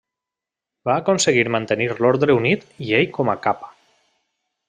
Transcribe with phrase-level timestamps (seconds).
[0.89, 3.65] Va aconseguir mantenir l'orde unit i ell com a cap.